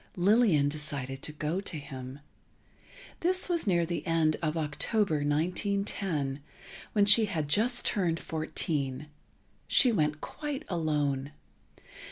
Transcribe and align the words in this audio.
Lillian 0.15 0.67
decided 0.67 1.21
to 1.21 1.31
go 1.31 1.61
to 1.61 1.77
him. 1.77 2.21
This 3.19 3.47
was 3.47 3.67
near 3.67 3.85
the 3.85 4.03
end 4.07 4.35
of 4.41 4.57
October, 4.57 5.17
1910, 5.17 6.39
when 6.93 7.05
she 7.05 7.25
had 7.25 7.47
just 7.47 7.85
turned 7.85 8.19
fourteen. 8.19 9.09
She 9.67 9.91
went 9.91 10.19
quite 10.19 10.65
alone. 10.69 11.33